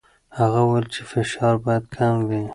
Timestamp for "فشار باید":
1.11-1.83